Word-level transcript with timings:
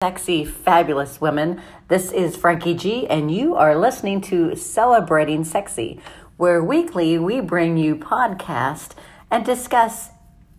Sexy, 0.00 0.44
fabulous 0.44 1.20
women. 1.20 1.60
This 1.88 2.12
is 2.12 2.36
Frankie 2.36 2.74
G, 2.74 3.08
and 3.08 3.34
you 3.34 3.56
are 3.56 3.76
listening 3.76 4.20
to 4.20 4.54
Celebrating 4.54 5.42
Sexy, 5.42 6.00
where 6.36 6.62
weekly 6.62 7.18
we 7.18 7.40
bring 7.40 7.76
you 7.76 7.96
podcast 7.96 8.92
and 9.28 9.44
discuss 9.44 10.10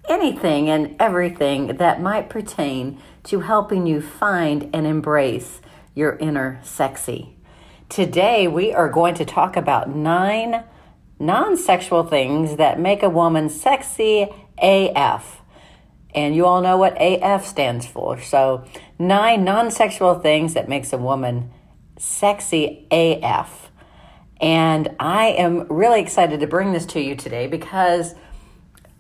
anything 0.10 0.70
and 0.70 0.94
everything 1.00 1.78
that 1.78 2.02
might 2.02 2.30
pertain 2.30 3.02
to 3.24 3.40
helping 3.40 3.88
you 3.88 4.02
find 4.02 4.70
and 4.74 4.86
embrace 4.86 5.62
your 5.96 6.18
inner 6.18 6.60
sexy. 6.62 7.38
Today 7.88 8.46
we 8.46 8.74
are 8.74 8.90
going 8.90 9.16
to 9.16 9.24
talk 9.24 9.56
about 9.56 9.96
nine 9.96 10.66
non 11.18 11.56
sexual 11.56 12.04
things 12.04 12.58
that 12.58 12.78
make 12.78 13.04
a 13.04 13.10
woman 13.10 13.48
sexy 13.48 14.28
AF. 14.62 15.39
And 16.14 16.36
you 16.36 16.46
all 16.46 16.62
know 16.62 16.78
what 16.78 16.98
AF 17.00 17.46
stands 17.46 17.86
for. 17.86 18.20
So, 18.22 18.66
nine 18.98 19.44
non 19.44 19.70
sexual 19.70 20.16
things 20.16 20.56
that 20.56 20.68
makes 20.68 20.92
a 20.92 20.98
woman 20.98 21.52
sexy 21.98 22.88
AF. 22.92 23.72
And 24.42 24.96
I 25.00 25.28
am 25.28 25.68
really 25.68 26.02
excited 26.02 26.40
to 26.40 26.48
bring 26.48 26.72
this 26.72 26.86
to 26.88 27.02
you 27.02 27.16
today 27.16 27.48
because 27.48 28.16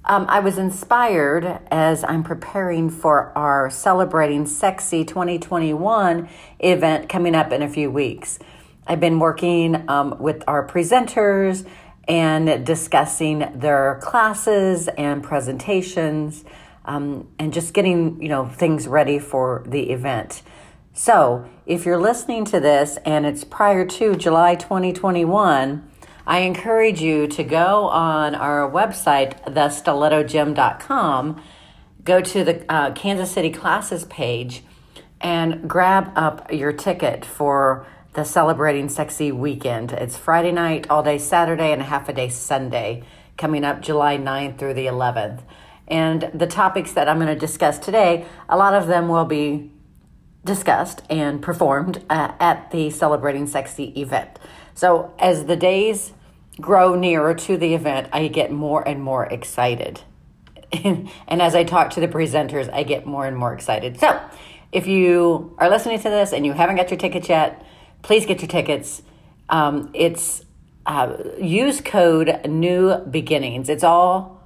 um, 0.05 0.25
I 0.27 0.39
was 0.39 0.57
inspired 0.57 1.59
as 1.71 2.03
I'm 2.03 2.23
preparing 2.23 2.89
for 2.89 3.37
our 3.37 3.69
Celebrating 3.69 4.45
Sexy 4.45 5.05
2021 5.05 6.27
event 6.59 7.09
coming 7.09 7.35
up 7.35 7.51
in 7.51 7.61
a 7.61 7.69
few 7.69 7.89
weeks. 7.89 8.39
I've 8.85 8.99
been 8.99 9.19
working 9.19 9.87
um, 9.87 10.17
with 10.19 10.43
our 10.47 10.67
presenters 10.67 11.65
and 12.07 12.65
discussing 12.65 13.51
their 13.55 13.99
classes 14.01 14.87
and 14.87 15.23
presentations 15.23 16.43
um, 16.89 17.27
and 17.37 17.53
just 17.53 17.73
getting 17.73 18.21
you 18.21 18.27
know 18.27 18.47
things 18.49 18.87
ready 18.87 19.19
for 19.19 19.63
the 19.67 19.91
event. 19.91 20.41
So 20.93 21.47
if 21.65 21.85
you're 21.85 21.99
listening 21.99 22.45
to 22.45 22.59
this 22.59 22.97
and 23.05 23.25
it's 23.25 23.43
prior 23.43 23.85
to 23.85 24.15
July 24.15 24.55
2021, 24.55 25.87
I 26.25 26.39
encourage 26.39 27.01
you 27.01 27.27
to 27.27 27.43
go 27.43 27.85
on 27.85 28.35
our 28.35 28.69
website, 28.69 29.41
thestilettogym.com, 29.45 31.41
go 32.03 32.21
to 32.21 32.43
the 32.43 32.71
uh, 32.71 32.91
Kansas 32.93 33.31
City 33.31 33.51
classes 33.51 34.03
page, 34.05 34.63
and 35.21 35.69
grab 35.69 36.11
up 36.15 36.51
your 36.51 36.73
ticket 36.73 37.23
for 37.23 37.85
the 38.13 38.23
Celebrating 38.23 38.89
Sexy 38.89 39.31
weekend. 39.31 39.91
It's 39.91 40.17
Friday 40.17 40.51
night, 40.51 40.89
all 40.89 41.03
day 41.03 41.19
Saturday, 41.19 41.71
and 41.71 41.81
a 41.83 41.85
half 41.85 42.09
a 42.09 42.13
day 42.13 42.29
Sunday, 42.29 43.03
coming 43.37 43.63
up 43.63 43.81
July 43.81 44.17
9th 44.17 44.57
through 44.57 44.73
the 44.73 44.87
11th. 44.87 45.41
And 45.89 46.29
the 46.33 46.47
topics 46.47 46.93
that 46.93 47.09
I'm 47.09 47.17
going 47.17 47.27
to 47.27 47.35
discuss 47.35 47.79
today, 47.79 48.25
a 48.47 48.57
lot 48.57 48.73
of 48.73 48.87
them 48.87 49.07
will 49.07 49.25
be 49.25 49.71
discussed 50.45 51.01
and 51.09 51.41
performed 51.41 52.03
uh, 52.09 52.33
at 52.39 52.71
the 52.71 52.89
Celebrating 52.89 53.47
Sexy 53.47 53.99
event. 53.99 54.39
So 54.73 55.13
as 55.19 55.45
the 55.45 55.55
days 55.55 56.13
grow 56.61 56.95
nearer 56.95 57.33
to 57.33 57.57
the 57.57 57.73
event, 57.73 58.09
I 58.13 58.27
get 58.27 58.51
more 58.51 58.87
and 58.87 59.01
more 59.03 59.25
excited. 59.25 60.01
and 60.71 61.09
as 61.27 61.55
I 61.55 61.63
talk 61.63 61.91
to 61.91 61.99
the 61.99 62.07
presenters, 62.07 62.71
I 62.71 62.83
get 62.83 63.05
more 63.05 63.25
and 63.25 63.35
more 63.35 63.53
excited. 63.53 63.99
So 63.99 64.19
if 64.71 64.87
you 64.87 65.55
are 65.57 65.69
listening 65.69 65.97
to 65.99 66.09
this 66.09 66.31
and 66.31 66.45
you 66.45 66.53
haven't 66.53 66.75
got 66.75 66.91
your 66.91 66.99
tickets 66.99 67.27
yet, 67.27 67.65
please 68.01 68.25
get 68.25 68.41
your 68.41 68.47
tickets. 68.47 69.01
Um, 69.49 69.89
it's 69.93 70.45
uh, 70.85 71.17
use 71.39 71.81
code 71.81 72.45
New 72.47 72.97
Beginnings. 72.99 73.69
It's 73.69 73.83
all 73.83 74.38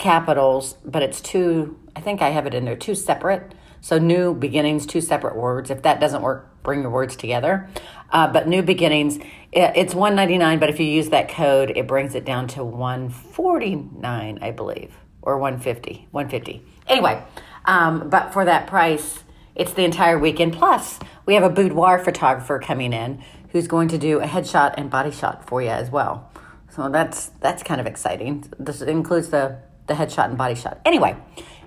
capitals, 0.00 0.76
but 0.84 1.02
it's 1.02 1.20
two, 1.20 1.78
I 1.94 2.00
think 2.00 2.22
I 2.22 2.30
have 2.30 2.46
it 2.46 2.54
in 2.54 2.64
there, 2.64 2.76
two 2.76 2.94
separate. 2.94 3.54
So 3.82 3.98
new 3.98 4.34
beginnings, 4.34 4.84
two 4.84 5.00
separate 5.00 5.36
words. 5.36 5.70
If 5.70 5.82
that 5.82 6.00
doesn't 6.00 6.22
work, 6.22 6.62
bring 6.62 6.82
your 6.82 6.90
words 6.90 7.16
together. 7.16 7.68
Uh, 8.10 8.26
but 8.32 8.48
new 8.48 8.62
beginnings, 8.62 9.18
it's 9.52 9.94
199 9.94 10.58
but 10.58 10.68
if 10.68 10.80
you 10.80 10.86
use 10.86 11.10
that 11.10 11.28
code, 11.28 11.72
it 11.76 11.86
brings 11.86 12.14
it 12.14 12.24
down 12.24 12.48
to 12.48 12.64
149 12.64 14.38
I 14.42 14.50
believe, 14.50 14.96
or 15.22 15.38
150 15.38 16.08
150 16.10 16.62
Anyway, 16.88 17.22
um, 17.64 18.10
but 18.10 18.32
for 18.32 18.44
that 18.44 18.66
price, 18.66 19.22
it's 19.54 19.72
the 19.72 19.84
entire 19.84 20.18
weekend. 20.18 20.54
Plus, 20.54 20.98
we 21.26 21.34
have 21.34 21.42
a 21.42 21.50
boudoir 21.50 21.98
photographer 21.98 22.58
coming 22.58 22.92
in 22.92 23.22
who's 23.50 23.68
going 23.68 23.88
to 23.88 23.98
do 23.98 24.20
a 24.20 24.26
headshot 24.26 24.74
and 24.76 24.90
body 24.90 25.10
shot 25.10 25.46
for 25.46 25.62
you 25.62 25.68
as 25.68 25.90
well. 25.90 26.30
So 26.70 26.88
that's 26.88 27.28
that's 27.40 27.62
kind 27.62 27.80
of 27.80 27.86
exciting. 27.86 28.44
This 28.58 28.80
includes 28.82 29.28
the 29.28 29.58
the 29.90 29.94
headshot 29.96 30.26
and 30.26 30.38
body 30.38 30.54
shot. 30.54 30.80
Anyway, 30.86 31.16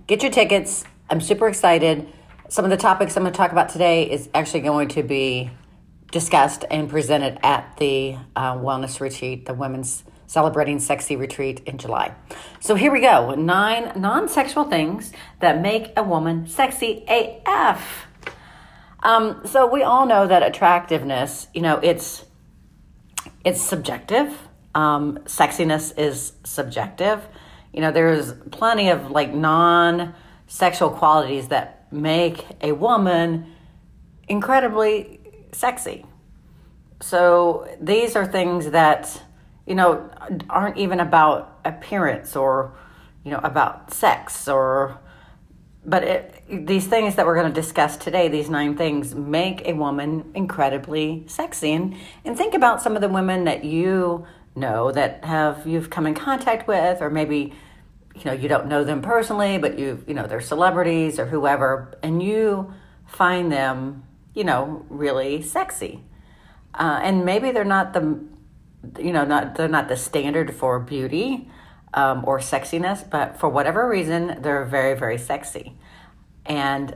get 0.08 0.24
your 0.24 0.32
tickets. 0.32 0.86
I'm 1.10 1.22
super 1.22 1.48
excited. 1.48 2.08
Some 2.50 2.66
of 2.66 2.72
the 2.72 2.78
topics 2.78 3.16
I'm 3.18 3.24
going 3.24 3.34
to 3.34 3.38
talk 3.38 3.52
about 3.52 3.70
today 3.70 4.10
is 4.10 4.30
actually 4.34 4.62
going 4.62 4.88
to 4.90 5.04
be 5.04 5.52
discussed 6.12 6.64
and 6.72 6.90
presented 6.90 7.38
at 7.44 7.76
the 7.78 8.16
uh, 8.36 8.56
wellness 8.56 9.00
retreat, 9.00 9.46
the 9.46 9.54
women's 9.54 10.04
celebrating 10.28 10.80
sexy 10.80 11.16
retreat 11.16 11.62
in 11.66 11.78
July. 11.78 12.16
So 12.62 12.76
here 12.76 12.92
we 12.92 13.02
go. 13.02 13.36
Nine 13.36 13.92
non-sexual 13.96 14.66
things 14.66 15.12
that 15.42 15.62
make 15.62 15.92
a 15.98 16.04
woman 16.04 16.48
sexy 16.48 17.04
AF. 17.08 18.08
Um, 19.02 19.42
so 19.46 19.68
we 19.68 19.84
all 19.84 20.06
know 20.06 20.26
that 20.28 20.44
attractiveness, 20.44 21.48
you 21.54 21.62
know, 21.62 21.78
it's 21.84 22.26
it's 23.44 23.62
subjective. 23.62 24.48
Um, 24.74 25.20
sexiness 25.26 25.94
is 25.98 26.34
subjective. 26.46 27.28
You 27.74 27.82
know, 27.82 27.92
there's 27.92 28.34
plenty 28.52 28.90
of 28.90 29.12
like 29.12 29.34
non 29.34 30.14
sexual 30.48 30.92
qualities 30.92 31.48
that 31.48 31.92
make 31.92 32.46
a 32.62 32.72
woman 32.72 33.54
incredibly 34.28 35.20
sexy. 35.52 36.06
So 37.02 37.68
these 37.82 38.16
are 38.16 38.26
things 38.26 38.72
that, 38.72 39.22
you 39.66 39.76
know, 39.76 40.10
aren't 40.50 40.78
even 40.78 41.00
about 41.00 41.60
appearance 41.66 42.36
or, 42.36 42.78
you 43.24 43.32
know, 43.32 43.40
about 43.44 43.94
sex 43.94 44.48
or, 44.48 45.00
but 45.86 46.04
it, 46.04 46.44
these 46.68 46.88
things 46.88 47.16
that 47.16 47.26
we're 47.26 47.36
going 47.36 47.52
to 47.52 47.62
discuss 47.62 47.98
today, 47.98 48.30
these 48.30 48.50
nine 48.50 48.78
things, 48.78 49.16
make 49.16 49.68
a 49.68 49.74
woman 49.74 50.32
incredibly 50.34 51.24
sexy. 51.28 51.74
And, 51.74 51.96
and 52.24 52.38
think 52.38 52.54
about 52.54 52.82
some 52.82 52.96
of 52.96 53.02
the 53.02 53.10
women 53.10 53.44
that 53.46 53.66
you 53.66 54.26
know 54.56 54.92
that 54.92 55.24
have 55.26 55.66
you've 55.66 55.90
come 55.90 56.06
in 56.06 56.14
contact 56.14 56.68
with 56.68 57.02
or 57.02 57.10
maybe 57.10 57.54
you 58.16 58.22
know 58.26 58.34
you 58.34 58.48
don't 58.48 58.68
know 58.68 58.84
them 58.84 59.02
personally 59.02 59.58
but 59.58 59.80
you 59.80 60.04
you 60.08 60.14
know 60.14 60.28
they're 60.28 60.42
celebrities 60.42 61.20
or 61.20 61.26
whoever 61.26 61.98
and 62.04 62.22
you 62.22 62.74
find 63.06 63.52
them 63.52 64.04
you 64.34 64.44
know 64.44 64.86
really 64.90 65.42
sexy. 65.42 66.04
Uh, 66.74 67.00
and 67.04 67.24
maybe 67.24 67.52
they're 67.52 67.64
not 67.64 67.94
the 67.94 68.20
you 69.00 69.14
know 69.14 69.24
not 69.26 69.56
they're 69.56 69.68
not 69.68 69.88
the 69.88 69.98
standard 69.98 70.54
for 70.54 70.80
beauty 70.80 71.50
um, 71.94 72.24
or 72.26 72.40
sexiness 72.40 73.08
but 73.08 73.40
for 73.40 73.48
whatever 73.48 73.88
reason 73.88 74.42
they're 74.42 74.66
very 74.66 74.98
very 74.98 75.18
sexy. 75.18 75.78
And 76.46 76.96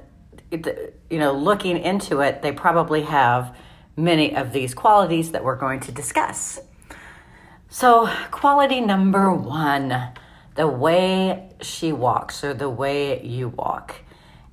you 0.51 1.19
know 1.19 1.33
looking 1.33 1.77
into 1.77 2.21
it 2.21 2.41
they 2.41 2.51
probably 2.51 3.03
have 3.03 3.55
many 3.95 4.35
of 4.35 4.53
these 4.53 4.73
qualities 4.73 5.31
that 5.31 5.43
we're 5.43 5.55
going 5.55 5.79
to 5.81 5.91
discuss 5.91 6.59
so, 7.69 8.09
quality 8.31 8.81
number 8.81 9.31
one 9.33 10.11
the 10.55 10.67
way 10.67 11.49
she 11.61 11.91
walks 11.91 12.43
or 12.43 12.53
the 12.53 12.69
way 12.69 13.23
you 13.23 13.49
walk. 13.49 13.95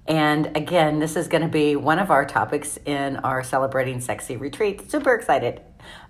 And 0.06 0.54
again, 0.54 0.98
this 0.98 1.16
is 1.16 1.28
going 1.28 1.42
to 1.42 1.48
be 1.48 1.76
one 1.76 1.98
of 1.98 2.10
our 2.10 2.26
topics 2.26 2.78
in 2.84 3.16
our 3.16 3.42
Celebrating 3.42 4.00
Sexy 4.00 4.36
retreat. 4.36 4.90
Super 4.90 5.14
excited. 5.14 5.62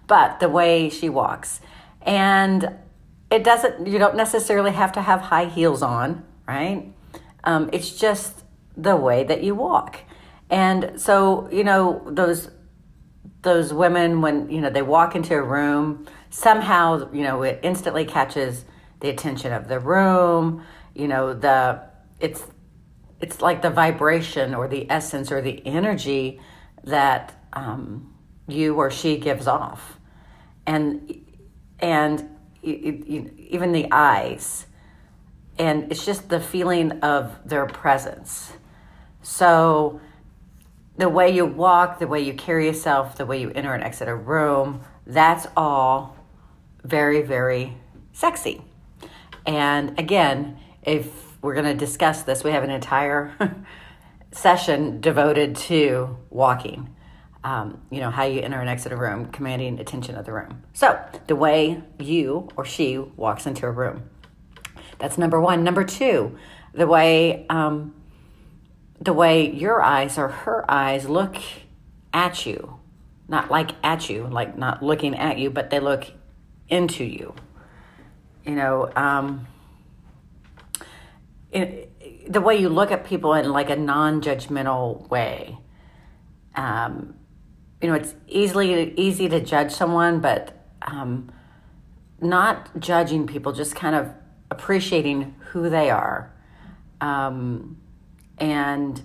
But 0.08 0.40
the 0.40 0.48
way 0.48 0.90
she 0.90 1.08
walks. 1.08 1.60
And 2.02 2.74
it 3.30 3.44
doesn't, 3.44 3.86
you 3.86 3.98
don't 3.98 4.16
necessarily 4.16 4.72
have 4.72 4.92
to 4.92 5.02
have 5.02 5.20
high 5.20 5.46
heels 5.46 5.80
on, 5.80 6.24
right? 6.46 6.92
Um, 7.44 7.70
it's 7.72 7.96
just 7.96 8.42
the 8.76 8.96
way 8.96 9.22
that 9.24 9.44
you 9.44 9.54
walk. 9.54 10.00
And 10.50 11.00
so, 11.00 11.48
you 11.50 11.64
know, 11.64 12.02
those 12.10 12.50
those 13.42 13.74
women 13.74 14.22
when 14.22 14.48
you 14.48 14.60
know 14.60 14.70
they 14.70 14.82
walk 14.82 15.14
into 15.14 15.34
a 15.34 15.42
room 15.42 16.06
somehow 16.34 17.10
you 17.12 17.22
know 17.22 17.42
it 17.42 17.60
instantly 17.62 18.04
catches 18.04 18.64
the 19.00 19.08
attention 19.08 19.52
of 19.52 19.68
the 19.68 19.78
room 19.78 20.64
you 20.94 21.06
know 21.06 21.32
the 21.32 21.80
it's 22.20 22.42
it's 23.20 23.40
like 23.40 23.62
the 23.62 23.70
vibration 23.70 24.54
or 24.54 24.68
the 24.68 24.90
essence 24.90 25.32
or 25.32 25.40
the 25.40 25.66
energy 25.66 26.40
that 26.84 27.34
um, 27.54 28.12
you 28.46 28.74
or 28.74 28.90
she 28.90 29.16
gives 29.16 29.46
off. 29.46 29.98
And 30.66 31.24
and 31.78 32.28
even 32.62 33.72
the 33.72 33.88
eyes. 33.90 34.66
And 35.58 35.90
it's 35.90 36.04
just 36.04 36.28
the 36.28 36.40
feeling 36.40 37.00
of 37.00 37.38
their 37.46 37.66
presence. 37.66 38.52
So 39.22 40.00
the 40.96 41.08
way 41.08 41.30
you 41.30 41.44
walk, 41.44 41.98
the 41.98 42.06
way 42.06 42.20
you 42.20 42.34
carry 42.34 42.66
yourself, 42.66 43.16
the 43.16 43.26
way 43.26 43.40
you 43.40 43.50
enter 43.50 43.74
and 43.74 43.84
exit 43.84 44.08
a 44.08 44.14
room, 44.14 44.82
that's 45.06 45.46
all 45.56 46.13
very, 46.84 47.22
very 47.22 47.76
sexy. 48.12 48.62
And 49.46 49.98
again, 49.98 50.58
if 50.82 51.42
we're 51.42 51.54
going 51.54 51.66
to 51.66 51.74
discuss 51.74 52.22
this, 52.22 52.44
we 52.44 52.52
have 52.52 52.62
an 52.62 52.70
entire 52.70 53.34
session 54.32 55.00
devoted 55.00 55.56
to 55.56 56.16
walking. 56.30 56.94
Um, 57.42 57.82
you 57.90 58.00
know, 58.00 58.10
how 58.10 58.24
you 58.24 58.40
enter 58.40 58.58
and 58.58 58.70
exit 58.70 58.92
a 58.92 58.96
room, 58.96 59.26
commanding 59.26 59.78
attention 59.78 60.16
of 60.16 60.24
the 60.24 60.32
room. 60.32 60.62
So, 60.72 60.98
the 61.26 61.36
way 61.36 61.82
you 61.98 62.48
or 62.56 62.64
she 62.64 62.96
walks 62.96 63.46
into 63.46 63.66
a 63.66 63.70
room. 63.70 64.08
That's 64.98 65.18
number 65.18 65.38
one. 65.38 65.62
Number 65.62 65.84
two, 65.84 66.38
the 66.72 66.86
way 66.86 67.46
um, 67.50 67.94
the 68.98 69.12
way 69.12 69.50
your 69.50 69.82
eyes 69.82 70.16
or 70.16 70.28
her 70.28 70.64
eyes 70.70 71.06
look 71.06 71.36
at 72.14 72.46
you, 72.46 72.78
not 73.28 73.50
like 73.50 73.72
at 73.82 74.08
you, 74.08 74.26
like 74.26 74.56
not 74.56 74.82
looking 74.82 75.14
at 75.14 75.38
you, 75.38 75.50
but 75.50 75.68
they 75.68 75.80
look 75.80 76.12
into 76.68 77.04
you. 77.04 77.34
You 78.44 78.54
know, 78.56 78.92
um, 78.94 79.46
it, 81.52 82.30
the 82.30 82.40
way 82.40 82.56
you 82.56 82.68
look 82.68 82.90
at 82.90 83.04
people 83.04 83.34
in 83.34 83.50
like 83.50 83.70
a 83.70 83.76
non-judgmental 83.76 85.08
way. 85.08 85.58
Um, 86.54 87.14
you 87.80 87.88
know, 87.88 87.94
it's 87.94 88.14
easily 88.28 88.92
easy 88.94 89.28
to 89.28 89.40
judge 89.40 89.72
someone, 89.72 90.20
but 90.20 90.66
um, 90.82 91.30
not 92.20 92.78
judging 92.80 93.26
people, 93.26 93.52
just 93.52 93.74
kind 93.74 93.94
of 93.94 94.10
appreciating 94.50 95.34
who 95.50 95.68
they 95.68 95.90
are, 95.90 96.32
um, 97.00 97.78
and 98.38 99.02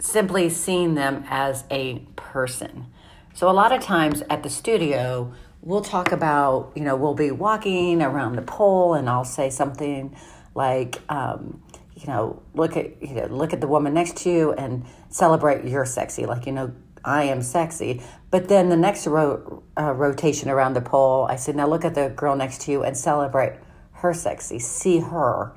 simply 0.00 0.50
seeing 0.50 0.94
them 0.94 1.24
as 1.28 1.64
a 1.70 2.00
person. 2.16 2.86
So 3.34 3.50
a 3.50 3.52
lot 3.52 3.72
of 3.72 3.82
times 3.82 4.22
at 4.30 4.44
the 4.44 4.48
studio, 4.48 5.34
we'll 5.60 5.82
talk 5.82 6.12
about, 6.12 6.70
you 6.76 6.82
know, 6.82 6.94
we'll 6.94 7.14
be 7.14 7.32
walking 7.32 8.00
around 8.00 8.36
the 8.36 8.42
pole, 8.42 8.94
and 8.94 9.10
I'll 9.10 9.24
say 9.24 9.50
something 9.50 10.16
like, 10.54 11.00
um, 11.08 11.60
you 11.96 12.06
know, 12.06 12.40
look 12.54 12.76
at 12.76 13.02
you 13.02 13.14
know, 13.14 13.26
look 13.26 13.52
at 13.52 13.60
the 13.60 13.66
woman 13.66 13.92
next 13.92 14.18
to 14.18 14.30
you 14.30 14.52
and 14.52 14.84
celebrate 15.08 15.64
you're 15.64 15.84
sexy. 15.84 16.26
Like 16.26 16.46
you 16.46 16.52
know, 16.52 16.72
I 17.04 17.24
am 17.24 17.42
sexy. 17.42 18.02
But 18.30 18.48
then 18.48 18.68
the 18.68 18.76
next 18.76 19.04
ro- 19.08 19.64
uh, 19.76 19.92
rotation 19.92 20.48
around 20.48 20.74
the 20.74 20.80
pole, 20.80 21.26
I 21.28 21.34
said, 21.34 21.56
now 21.56 21.66
look 21.66 21.84
at 21.84 21.96
the 21.96 22.10
girl 22.10 22.36
next 22.36 22.62
to 22.62 22.70
you 22.70 22.84
and 22.84 22.96
celebrate 22.96 23.58
her 23.94 24.14
sexy. 24.14 24.60
See 24.60 25.00
her, 25.00 25.52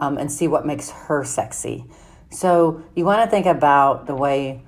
um, 0.00 0.18
and 0.18 0.30
see 0.30 0.48
what 0.48 0.66
makes 0.66 0.90
her 0.90 1.22
sexy. 1.22 1.84
So 2.30 2.82
you 2.96 3.04
want 3.04 3.22
to 3.22 3.30
think 3.30 3.46
about 3.46 4.06
the 4.06 4.16
way, 4.16 4.64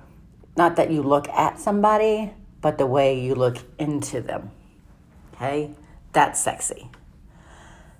not 0.55 0.77
that 0.77 0.89
you 0.89 1.01
look 1.01 1.27
at 1.29 1.59
somebody, 1.59 2.33
but 2.65 2.79
the 2.79 2.85
way 2.87 3.19
you 3.19 3.35
look 3.35 3.57
into 3.77 4.19
them. 4.21 4.49
Okay, 5.35 5.69
that's 6.13 6.41
sexy. 6.41 6.89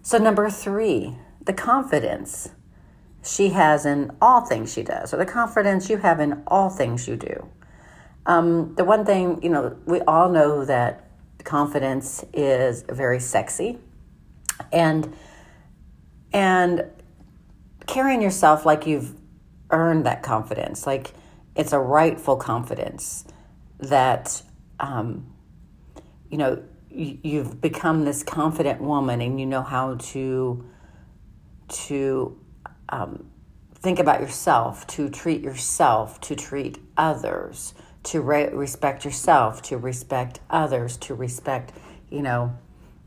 So 0.02 0.18
number 0.18 0.50
three 0.50 1.18
the 1.46 1.54
confidence 1.54 2.50
she 3.24 3.50
has 3.50 3.86
in 3.86 4.10
all 4.20 4.42
things 4.42 4.74
she 4.74 4.82
does, 4.82 5.14
or 5.14 5.18
the 5.18 5.26
confidence 5.28 5.88
you 5.88 5.98
have 5.98 6.20
in 6.20 6.42
all 6.48 6.72
things 6.72 7.08
you 7.08 7.16
do. 7.16 7.48
Um, 8.26 8.74
the 8.74 8.84
one 8.84 9.06
thing, 9.06 9.40
you 9.44 9.50
know, 9.50 9.78
we 9.86 10.02
all 10.02 10.30
know 10.32 10.66
that 10.66 11.12
confidence 11.44 12.26
is 12.34 12.84
very 12.90 13.20
sexy. 13.20 13.78
And 14.72 15.16
and 16.34 16.86
carrying 17.86 18.20
yourself 18.20 18.66
like 18.66 18.88
you've 18.88 19.14
earned 19.70 20.08
that 20.08 20.24
confidence, 20.24 20.88
like 20.88 21.14
it's 21.56 21.72
a 21.72 21.80
rightful 21.80 22.36
confidence 22.36 23.26
that 23.78 24.42
um, 24.80 25.34
you 26.30 26.38
know 26.38 26.64
you've 26.90 27.60
become 27.60 28.06
this 28.06 28.24
confident 28.24 28.80
woman 28.82 29.20
and 29.22 29.40
you 29.40 29.46
know 29.46 29.62
how 29.62 29.96
to 29.96 30.66
to 31.68 32.40
um, 32.90 33.26
think 33.86 34.00
about 34.00 34.20
yourself, 34.22 34.88
to 34.88 35.10
treat 35.10 35.42
yourself, 35.42 36.20
to 36.22 36.36
treat 36.36 36.80
others, 36.98 37.74
to 38.04 38.22
re- 38.22 38.50
respect 38.50 39.06
yourself, 39.06 39.62
to 39.62 39.78
respect 39.78 40.40
others, 40.50 40.98
to 40.98 41.14
respect, 41.14 41.72
you 42.10 42.22
know, 42.22 42.58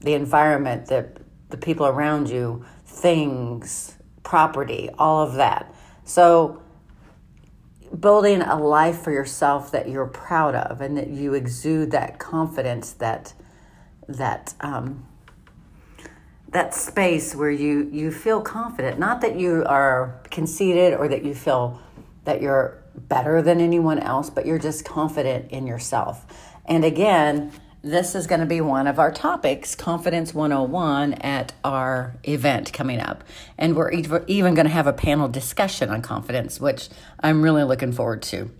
the 0.00 0.14
environment, 0.14 0.86
the, 0.86 1.10
the 1.48 1.56
people 1.56 1.86
around 1.86 2.28
you, 2.30 2.64
things, 2.86 3.96
property, 4.22 4.88
all 4.98 5.26
of 5.26 5.34
that. 5.34 5.74
So, 6.04 6.62
building 7.98 8.42
a 8.42 8.56
life 8.56 9.00
for 9.00 9.10
yourself 9.10 9.70
that 9.72 9.88
you're 9.88 10.06
proud 10.06 10.54
of 10.54 10.80
and 10.80 10.96
that 10.96 11.08
you 11.08 11.34
exude 11.34 11.90
that 11.90 12.18
confidence 12.18 12.92
that 12.92 13.34
that 14.08 14.54
um, 14.60 15.06
that 16.50 16.74
space 16.74 17.34
where 17.34 17.50
you 17.50 17.88
you 17.92 18.10
feel 18.10 18.40
confident. 18.40 18.98
Not 18.98 19.20
that 19.20 19.38
you 19.38 19.64
are 19.66 20.20
conceited 20.30 20.94
or 20.94 21.08
that 21.08 21.24
you 21.24 21.34
feel 21.34 21.80
that 22.24 22.40
you're 22.40 22.82
better 22.94 23.40
than 23.42 23.60
anyone 23.60 23.98
else 23.98 24.28
but 24.28 24.44
you're 24.44 24.58
just 24.58 24.84
confident 24.84 25.50
in 25.50 25.66
yourself. 25.66 26.26
And 26.64 26.84
again 26.84 27.52
this 27.82 28.14
is 28.14 28.26
going 28.26 28.40
to 28.40 28.46
be 28.46 28.60
one 28.60 28.86
of 28.86 28.98
our 28.98 29.12
topics 29.12 29.74
confidence 29.74 30.34
101 30.34 31.14
at 31.14 31.52
our 31.64 32.16
event 32.24 32.72
coming 32.72 33.00
up 33.00 33.22
and 33.56 33.76
we're 33.76 33.90
even 34.26 34.54
going 34.54 34.66
to 34.66 34.72
have 34.72 34.86
a 34.86 34.92
panel 34.92 35.28
discussion 35.28 35.88
on 35.90 36.02
confidence 36.02 36.60
which 36.60 36.88
i'm 37.20 37.42
really 37.42 37.62
looking 37.62 37.92
forward 37.92 38.22
to 38.22 38.50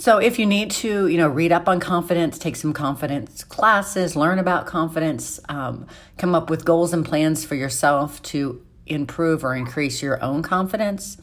so 0.00 0.16
if 0.16 0.38
you 0.38 0.46
need 0.46 0.70
to, 0.70 1.08
you 1.08 1.18
know, 1.18 1.28
read 1.28 1.52
up 1.52 1.68
on 1.68 1.78
confidence, 1.78 2.38
take 2.38 2.56
some 2.56 2.72
confidence 2.72 3.44
classes, 3.44 4.16
learn 4.16 4.38
about 4.38 4.64
confidence, 4.64 5.38
um, 5.50 5.86
come 6.16 6.34
up 6.34 6.48
with 6.48 6.64
goals 6.64 6.94
and 6.94 7.04
plans 7.04 7.44
for 7.44 7.54
yourself 7.54 8.22
to 8.22 8.64
improve 8.86 9.44
or 9.44 9.54
increase 9.54 10.00
your 10.00 10.22
own 10.24 10.42
confidence, 10.42 11.18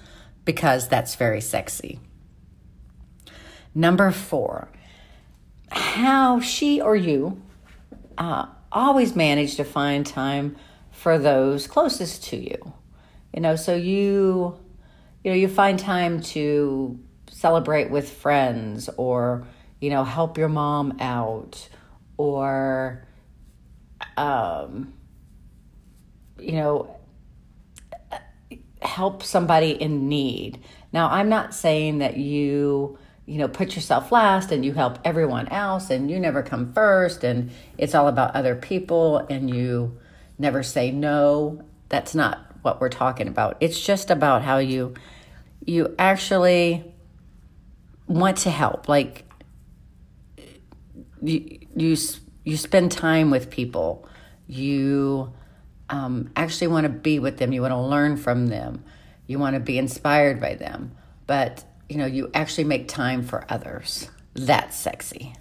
because 0.45 0.87
that's 0.89 1.15
very 1.15 1.41
sexy. 1.41 1.99
Number 3.73 4.11
four, 4.11 4.69
how 5.71 6.39
she 6.39 6.81
or 6.81 6.95
you 6.95 7.41
uh, 8.17 8.47
always 8.71 9.15
manage 9.15 9.55
to 9.55 9.63
find 9.63 10.05
time 10.05 10.55
for 10.91 11.17
those 11.17 11.67
closest 11.67 12.23
to 12.25 12.37
you. 12.37 12.73
You 13.33 13.41
know, 13.41 13.55
so 13.55 13.75
you, 13.75 14.57
you 15.23 15.31
know, 15.31 15.37
you 15.37 15.47
find 15.47 15.77
time 15.77 16.21
to 16.21 16.99
celebrate 17.29 17.91
with 17.91 18.09
friends 18.09 18.89
or 18.97 19.45
you 19.79 19.89
know 19.89 20.03
help 20.03 20.37
your 20.37 20.49
mom 20.49 20.97
out 20.99 21.69
or 22.17 23.05
um, 24.15 24.93
you 26.39 26.53
know 26.53 26.95
help 28.81 29.21
somebody 29.21 29.71
in 29.71 30.07
need 30.07 30.59
now 30.93 31.09
i'm 31.09 31.29
not 31.29 31.53
saying 31.53 31.97
that 31.97 32.15
you 32.17 32.97
you 33.27 33.37
know 33.37 33.47
put 33.47 33.75
yourself 33.75 34.11
last 34.11 34.51
and 34.51 34.65
you 34.65 34.73
help 34.73 34.97
everyone 35.03 35.47
else 35.49 35.91
and 35.91 36.09
you 36.09 36.19
never 36.19 36.41
come 36.41 36.73
first 36.73 37.23
and 37.23 37.51
it's 37.77 37.93
all 37.93 38.07
about 38.07 38.33
other 38.35 38.55
people 38.55 39.17
and 39.29 39.53
you 39.53 39.99
never 40.39 40.63
say 40.63 40.91
no. 40.91 41.61
That's 41.89 42.15
not 42.15 42.39
what 42.61 42.81
we're 42.81 42.89
talking 42.89 43.27
about. 43.27 43.57
It's 43.59 43.79
just 43.79 44.09
about 44.09 44.43
how 44.43 44.57
you 44.57 44.93
you 45.65 45.93
actually 45.99 46.93
want 48.07 48.37
to 48.37 48.49
help. 48.49 48.87
Like 48.87 49.25
you 51.21 51.59
you 51.75 51.97
you 52.43 52.57
spend 52.57 52.91
time 52.91 53.29
with 53.29 53.49
people. 53.49 54.07
You 54.47 55.33
um, 55.89 56.31
actually 56.35 56.67
want 56.67 56.85
to 56.85 56.89
be 56.89 57.19
with 57.19 57.37
them. 57.37 57.51
You 57.51 57.61
want 57.61 57.73
to 57.73 57.79
learn 57.79 58.15
from 58.15 58.47
them. 58.47 58.85
You 59.25 59.39
want 59.39 59.55
to 59.55 59.59
be 59.59 59.77
inspired 59.77 60.39
by 60.39 60.55
them. 60.55 60.95
But 61.25 61.65
you 61.89 61.97
know 61.97 62.05
you 62.05 62.29
actually 62.33 62.63
make 62.63 62.87
time 62.87 63.23
for 63.23 63.45
others 63.49 64.09
that's 64.33 64.75
sexy 64.75 65.33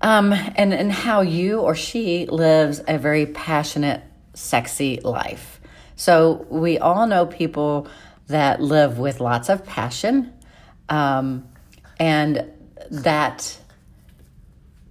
um, 0.00 0.32
and 0.32 0.72
and 0.72 0.92
how 0.92 1.20
you 1.20 1.60
or 1.60 1.74
she 1.74 2.26
lives 2.26 2.80
a 2.86 2.98
very 2.98 3.26
passionate 3.26 4.02
sexy 4.34 5.00
life 5.00 5.60
so 5.96 6.46
we 6.48 6.78
all 6.78 7.06
know 7.06 7.26
people 7.26 7.88
that 8.28 8.60
live 8.60 8.98
with 8.98 9.20
lots 9.20 9.48
of 9.48 9.64
passion 9.64 10.32
um, 10.88 11.48
and 11.98 12.50
that 12.90 13.58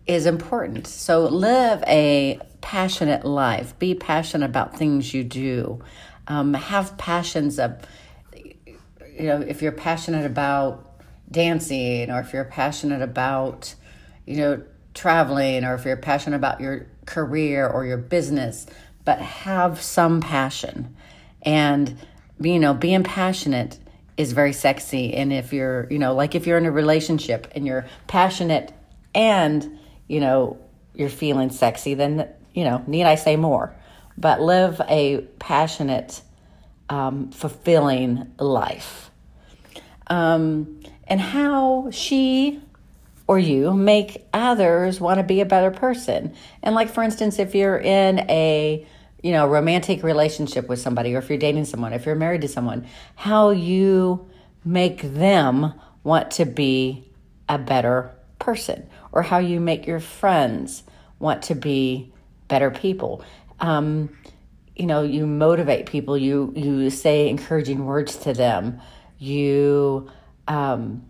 is 0.07 0.25
important. 0.25 0.87
So 0.87 1.25
live 1.25 1.83
a 1.85 2.39
passionate 2.61 3.25
life. 3.25 3.77
Be 3.77 3.93
passionate 3.93 4.45
about 4.45 4.77
things 4.77 5.13
you 5.13 5.23
do. 5.23 5.83
Um, 6.27 6.53
have 6.53 6.97
passions 6.97 7.59
of, 7.59 7.77
you 9.17 9.25
know, 9.25 9.41
if 9.41 9.61
you're 9.61 9.71
passionate 9.71 10.25
about 10.25 10.83
dancing 11.29 12.09
or 12.09 12.19
if 12.19 12.33
you're 12.33 12.45
passionate 12.45 13.01
about, 13.01 13.73
you 14.25 14.37
know, 14.37 14.61
traveling 14.93 15.63
or 15.63 15.75
if 15.75 15.85
you're 15.85 15.97
passionate 15.97 16.35
about 16.35 16.59
your 16.59 16.87
career 17.05 17.67
or 17.67 17.85
your 17.85 17.97
business, 17.97 18.65
but 19.05 19.19
have 19.19 19.81
some 19.81 20.21
passion. 20.21 20.95
And, 21.41 21.97
you 22.39 22.59
know, 22.59 22.73
being 22.73 23.03
passionate 23.03 23.79
is 24.17 24.33
very 24.33 24.53
sexy. 24.53 25.13
And 25.13 25.31
if 25.31 25.53
you're, 25.53 25.87
you 25.91 25.99
know, 25.99 26.13
like 26.13 26.35
if 26.35 26.47
you're 26.47 26.57
in 26.57 26.65
a 26.65 26.71
relationship 26.71 27.47
and 27.55 27.65
you're 27.65 27.85
passionate 28.07 28.73
and, 29.13 29.79
you 30.07 30.19
know, 30.19 30.57
you're 30.93 31.09
feeling 31.09 31.51
sexy, 31.51 31.93
then, 31.93 32.27
you 32.53 32.63
know, 32.63 32.83
need 32.87 33.05
I 33.05 33.15
say 33.15 33.35
more? 33.35 33.75
But 34.17 34.41
live 34.41 34.81
a 34.89 35.21
passionate 35.39 36.21
um, 36.89 37.31
fulfilling 37.31 38.31
life. 38.39 39.11
Um, 40.07 40.81
and 41.07 41.19
how 41.19 41.89
she 41.91 42.61
or 43.27 43.37
you 43.37 43.73
make 43.73 44.25
others 44.33 45.01
want 45.01 45.19
to 45.19 45.23
be 45.23 45.41
a 45.41 45.45
better 45.45 45.71
person. 45.71 46.33
And 46.63 46.73
like 46.73 46.89
for 46.89 47.03
instance, 47.03 47.39
if 47.39 47.53
you're 47.53 47.77
in 47.77 48.19
a 48.29 48.85
you 49.21 49.31
know 49.31 49.47
romantic 49.47 50.03
relationship 50.03 50.69
with 50.69 50.79
somebody, 50.79 51.13
or 51.15 51.19
if 51.19 51.29
you're 51.29 51.37
dating 51.37 51.65
someone, 51.65 51.93
if 51.93 52.05
you're 52.05 52.15
married 52.15 52.41
to 52.41 52.47
someone, 52.47 52.87
how 53.15 53.49
you 53.49 54.29
make 54.63 55.01
them 55.01 55.73
want 56.03 56.31
to 56.31 56.45
be 56.45 57.09
a 57.49 57.57
better 57.57 58.11
person, 58.39 58.87
or 59.11 59.23
how 59.23 59.39
you 59.39 59.59
make 59.59 59.85
your 59.85 59.99
friends 59.99 60.83
want 61.19 61.43
to 61.43 61.55
be 61.55 62.13
better 62.47 62.71
people. 62.71 63.23
Um, 63.59 64.09
you 64.77 64.85
know, 64.85 65.01
you 65.01 65.25
motivate 65.25 65.87
people. 65.87 66.17
You 66.17 66.53
you 66.55 66.89
say 66.89 67.29
encouraging 67.29 67.85
words 67.85 68.15
to 68.17 68.33
them. 68.33 68.79
You 69.17 70.09
um, 70.47 71.05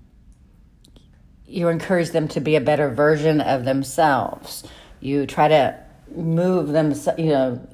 you 1.46 1.68
encourage 1.68 2.12
them 2.12 2.28
to 2.30 2.40
be 2.40 2.56
a 2.56 2.62
better 2.62 2.90
version 2.90 3.42
of 3.42 3.66
themselves. 3.66 4.64
You 5.00 5.26
try 5.26 5.48
to 5.50 5.80
move 6.16 6.70
them, 6.70 6.94
you 7.18 7.30
know, 7.30 7.68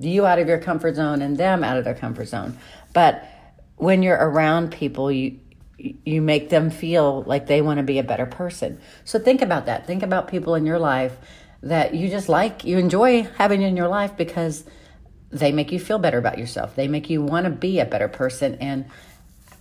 you 0.00 0.26
out 0.26 0.38
of 0.38 0.48
your 0.48 0.58
comfort 0.58 0.96
zone 0.96 1.22
and 1.22 1.36
them 1.36 1.64
out 1.64 1.76
of 1.76 1.84
their 1.84 1.94
comfort 1.94 2.26
zone. 2.26 2.56
But 2.92 3.28
when 3.76 4.02
you're 4.02 4.16
around 4.16 4.72
people, 4.72 5.10
you 5.10 5.40
you 5.78 6.22
make 6.22 6.48
them 6.48 6.70
feel 6.70 7.22
like 7.26 7.46
they 7.46 7.60
want 7.60 7.78
to 7.78 7.82
be 7.82 7.98
a 7.98 8.02
better 8.02 8.26
person. 8.26 8.80
So 9.04 9.18
think 9.18 9.42
about 9.42 9.66
that. 9.66 9.86
Think 9.86 10.02
about 10.02 10.28
people 10.28 10.54
in 10.54 10.64
your 10.64 10.78
life 10.78 11.16
that 11.62 11.94
you 11.94 12.08
just 12.08 12.28
like, 12.28 12.64
you 12.64 12.78
enjoy 12.78 13.24
having 13.36 13.60
in 13.60 13.76
your 13.76 13.88
life 13.88 14.16
because 14.16 14.64
they 15.30 15.52
make 15.52 15.72
you 15.72 15.78
feel 15.78 15.98
better 15.98 16.18
about 16.18 16.38
yourself. 16.38 16.76
They 16.76 16.88
make 16.88 17.10
you 17.10 17.22
want 17.22 17.44
to 17.44 17.50
be 17.50 17.80
a 17.80 17.84
better 17.84 18.08
person 18.08 18.56
and 18.60 18.86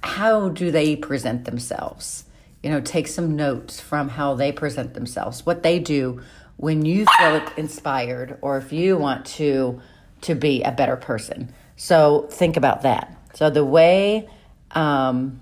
how 0.04 0.50
do 0.50 0.70
they 0.70 0.96
present 0.96 1.46
themselves? 1.46 2.26
you 2.66 2.72
know, 2.72 2.82
take 2.82 3.08
some 3.08 3.36
notes 3.36 3.80
from 3.80 4.10
how 4.10 4.34
they 4.34 4.52
present 4.52 4.96
themselves, 4.96 5.46
what 5.46 5.62
they 5.62 5.78
do 5.78 6.20
when 6.58 6.84
you 6.84 7.06
feel 7.20 7.40
inspired 7.58 8.40
or 8.42 8.58
if 8.58 8.74
you 8.74 8.98
want 8.98 9.24
to 9.24 9.80
to 10.22 10.34
be 10.34 10.64
a 10.64 10.72
better 10.72 10.96
person. 10.96 11.54
So 11.76 12.28
think 12.32 12.58
about 12.58 12.82
that. 12.82 13.16
So 13.36 13.52
the 13.52 13.64
way 13.64 14.28
um, 14.72 15.42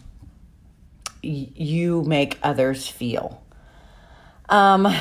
you 1.22 2.02
make 2.02 2.38
others 2.44 2.90
feel, 2.90 3.42
um, 4.50 4.94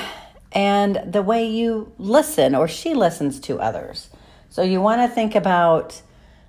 and 0.52 1.02
the 1.04 1.22
way 1.22 1.48
you 1.48 1.92
listen 1.98 2.54
or 2.54 2.68
she 2.68 2.94
listens 2.94 3.40
to 3.40 3.58
others. 3.58 4.10
So 4.52 4.60
you 4.60 4.82
want 4.82 5.00
to 5.00 5.08
think 5.08 5.34
about 5.34 6.02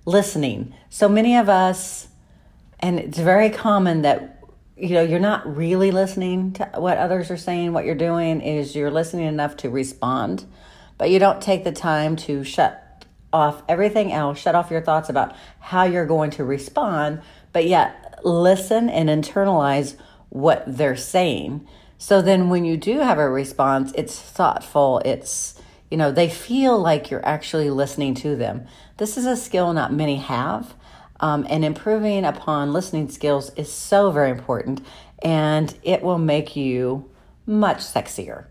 listening. 0.05 0.75
So 0.89 1.07
many 1.07 1.38
of 1.38 1.48
us, 1.48 2.10
and 2.81 3.00
it's 3.00 3.17
very 3.17 3.50
common 3.50 4.01
that 4.01 4.43
you 4.75 4.89
know 4.89 5.03
you're 5.03 5.19
not 5.19 5.55
really 5.55 5.89
listening 5.89 6.51
to 6.53 6.65
what 6.75 6.98
others 6.98 7.31
are 7.31 7.38
saying 7.38 7.72
what 7.72 7.86
you're 7.86 7.95
doing 7.95 8.41
is 8.41 8.75
you're 8.75 8.91
listening 8.91 9.27
enough 9.27 9.55
to 9.55 9.69
respond 9.69 10.45
but 10.98 11.12
you 11.12 11.19
don't 11.19 11.43
take 11.43 11.63
the 11.63 11.72
time 11.72 12.15
to 12.15 12.43
shut 12.43 13.05
off 13.31 13.62
everything 13.69 14.12
else 14.12 14.39
shut 14.39 14.55
off 14.55 14.72
your 14.72 14.81
thoughts 14.81 15.10
about 15.10 15.36
how 15.60 15.83
you're 15.83 16.07
going 16.07 16.31
to 16.31 16.43
respond 16.43 17.22
but 17.51 17.67
yet 17.67 18.19
listen 18.24 18.89
and 18.89 19.10
internalize 19.10 19.95
what 20.29 20.63
they're 20.65 20.95
saying 20.95 21.65
so 22.00 22.19
then 22.19 22.50
when 22.50 22.65
you 22.65 22.75
do 22.75 22.98
have 22.98 23.19
a 23.19 23.29
response 23.29 23.91
it's 23.95 24.19
thoughtful 24.19 25.00
it's 25.05 25.62
you 25.93 25.97
know 25.97 26.12
they 26.12 26.29
feel 26.29 26.77
like 26.77 27.09
you're 27.09 27.25
actually 27.25 27.69
listening 27.69 28.13
to 28.15 28.35
them 28.35 28.65
this 28.97 29.17
is 29.17 29.25
a 29.25 29.38
skill 29.38 29.71
not 29.71 29.93
many 29.93 30.17
have 30.17 30.75
um, 31.23 31.45
and 31.50 31.63
improving 31.63 32.25
upon 32.25 32.73
listening 32.73 33.09
skills 33.09 33.50
is 33.55 33.71
so 33.71 34.12
very 34.12 34.29
important, 34.29 34.85
and 35.23 35.73
it 35.81 36.03
will 36.03 36.17
make 36.17 36.57
you 36.57 37.09
much 37.45 37.77
sexier. 37.77 38.47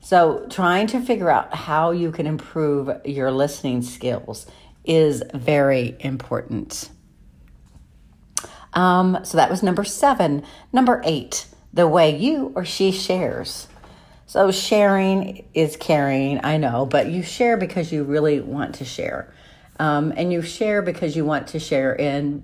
So, 0.00 0.46
trying 0.48 0.86
to 0.88 1.00
figure 1.00 1.30
out 1.30 1.52
how 1.52 1.90
you 1.90 2.12
can 2.12 2.28
improve 2.28 2.90
your 3.04 3.32
listening 3.32 3.82
skills 3.82 4.46
is 4.84 5.24
very 5.34 5.96
important. 5.98 6.90
Um, 8.72 9.18
so, 9.24 9.36
that 9.36 9.50
was 9.50 9.64
number 9.64 9.82
seven. 9.82 10.44
Number 10.72 11.02
eight, 11.04 11.46
the 11.72 11.88
way 11.88 12.16
you 12.16 12.52
or 12.54 12.64
she 12.64 12.92
shares. 12.92 13.66
So, 14.28 14.50
sharing 14.50 15.48
is 15.54 15.76
caring, 15.76 16.44
I 16.44 16.56
know, 16.56 16.84
but 16.84 17.08
you 17.08 17.22
share 17.22 17.56
because 17.56 17.92
you 17.92 18.02
really 18.02 18.40
want 18.40 18.76
to 18.76 18.84
share. 18.84 19.32
Um, 19.78 20.12
and 20.16 20.32
you 20.32 20.42
share 20.42 20.82
because 20.82 21.14
you 21.14 21.24
want 21.24 21.48
to 21.48 21.60
share 21.60 21.94
in 21.94 22.42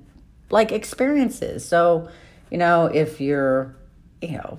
like 0.49 0.71
experiences. 0.71 1.67
So, 1.67 2.09
you 2.51 2.59
know, 2.59 2.87
if 2.87 3.21
you're, 3.21 3.75
you 4.21 4.33
know, 4.33 4.59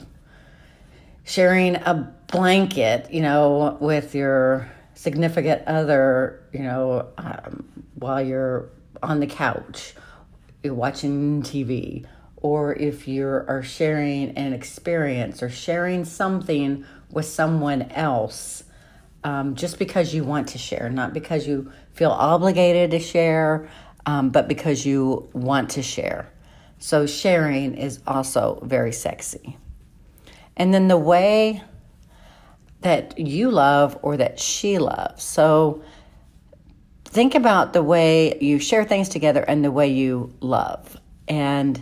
sharing 1.24 1.76
a 1.78 2.14
blanket, 2.28 3.12
you 3.12 3.22
know, 3.22 3.78
with 3.80 4.14
your 4.16 4.70
significant 4.96 5.66
other, 5.68 6.44
you 6.52 6.64
know, 6.64 7.08
um, 7.18 7.64
while 7.96 8.22
you're 8.22 8.70
on 9.02 9.20
the 9.20 9.28
couch, 9.28 9.94
you're 10.62 10.74
watching 10.74 11.42
TV, 11.44 12.06
or 12.38 12.74
if 12.74 13.08
you 13.08 13.26
are 13.26 13.64
sharing 13.64 14.32
an 14.32 14.52
experience 14.52 15.42
or 15.42 15.50
sharing 15.50 16.04
something 16.04 16.86
with 17.14 17.26
someone 17.26 17.84
else, 17.92 18.64
um, 19.24 19.56
just 19.56 19.80
because 19.80 20.14
you 20.14 20.24
want 20.24 20.50
to 20.50 20.58
share, 20.58 20.90
not 20.90 21.14
because 21.14 21.48
you 21.48 21.72
feel 21.94 22.12
obligated 22.12 22.92
to 22.92 23.00
share, 23.00 23.70
um, 24.06 24.32
but 24.32 24.48
because 24.48 24.86
you 24.86 25.30
want 25.34 25.70
to 25.72 25.84
share. 25.84 26.32
So, 26.80 27.06
sharing 27.06 27.76
is 27.76 28.02
also 28.06 28.60
very 28.64 28.92
sexy. 28.92 29.58
And 30.58 30.74
then 30.74 30.90
the 30.90 30.98
way 30.98 31.64
that 32.82 33.18
you 33.18 33.50
love 33.50 33.98
or 34.02 34.18
that 34.18 34.40
she 34.40 34.78
loves. 34.80 35.24
So, 35.24 35.82
think 37.06 37.36
about 37.36 37.72
the 37.72 37.84
way 37.84 38.38
you 38.42 38.60
share 38.60 38.84
things 38.84 39.08
together 39.08 39.42
and 39.42 39.64
the 39.64 39.72
way 39.72 39.88
you 39.88 40.34
love. 40.42 40.98
And 41.28 41.82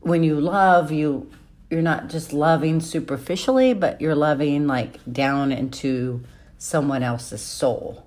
when 0.00 0.22
you 0.22 0.40
love, 0.40 0.90
you 0.90 1.30
you're 1.72 1.80
not 1.80 2.10
just 2.10 2.34
loving 2.34 2.80
superficially, 2.80 3.72
but 3.72 3.98
you're 3.98 4.14
loving 4.14 4.66
like 4.66 4.98
down 5.10 5.50
into 5.50 6.22
someone 6.58 7.02
else's 7.02 7.40
soul. 7.40 8.06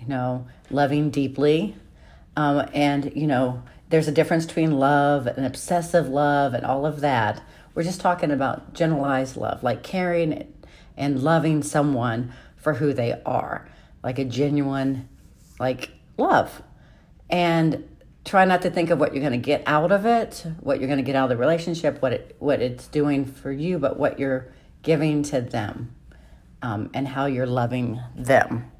You 0.00 0.06
know, 0.06 0.46
loving 0.70 1.10
deeply. 1.10 1.74
Um, 2.36 2.68
and, 2.72 3.12
you 3.16 3.26
know, 3.26 3.64
there's 3.88 4.06
a 4.06 4.12
difference 4.12 4.46
between 4.46 4.78
love 4.78 5.26
and 5.26 5.44
obsessive 5.44 6.08
love 6.08 6.54
and 6.54 6.64
all 6.64 6.86
of 6.86 7.00
that. 7.00 7.42
We're 7.74 7.82
just 7.82 8.00
talking 8.00 8.30
about 8.30 8.74
generalized 8.74 9.36
love, 9.36 9.64
like 9.64 9.82
caring 9.82 10.52
and 10.96 11.20
loving 11.20 11.64
someone 11.64 12.32
for 12.56 12.74
who 12.74 12.92
they 12.92 13.20
are, 13.26 13.68
like 14.04 14.20
a 14.20 14.24
genuine, 14.24 15.08
like 15.58 15.90
love. 16.16 16.62
And 17.28 17.88
try 18.24 18.44
not 18.44 18.62
to 18.62 18.70
think 18.70 18.90
of 18.90 18.98
what 18.98 19.12
you're 19.12 19.20
going 19.20 19.38
to 19.40 19.46
get 19.46 19.62
out 19.66 19.92
of 19.92 20.06
it, 20.06 20.46
what 20.60 20.78
you're 20.78 20.88
going 20.88 20.98
to 20.98 21.04
get 21.04 21.14
out 21.14 21.24
of 21.24 21.36
the 21.36 21.36
relationship, 21.36 22.00
what 22.00 22.12
it 22.12 22.36
what 22.38 22.60
it's 22.60 22.86
doing 22.88 23.24
for 23.24 23.52
you, 23.52 23.78
but 23.78 23.98
what 23.98 24.18
you're 24.18 24.52
giving 24.82 25.22
to 25.24 25.40
them, 25.40 25.94
um, 26.62 26.90
and 26.94 27.08
how 27.08 27.26
you're 27.26 27.46
loving 27.46 28.00
them. 28.16 28.70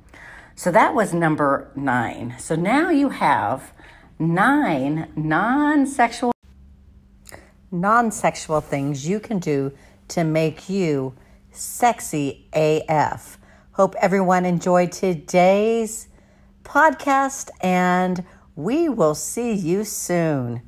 So 0.56 0.70
that 0.70 0.94
was 0.94 1.12
number 1.12 1.70
nine. 1.74 2.36
So 2.38 2.54
now 2.54 2.90
you 2.90 3.08
have 3.08 3.72
nine 4.18 5.10
non-sexual 5.16 6.32
non-sexual 7.70 8.60
things 8.60 9.06
you 9.08 9.18
can 9.18 9.40
do 9.40 9.72
to 10.06 10.22
make 10.22 10.68
you 10.68 11.14
sexy 11.50 12.46
AF. 12.52 13.38
Hope 13.72 13.96
everyone 14.00 14.44
enjoyed 14.44 14.92
today's 14.92 16.06
podcast 16.62 17.50
and 17.60 18.24
we 18.56 18.88
will 18.88 19.14
see 19.14 19.52
you 19.52 19.84
soon. 19.84 20.62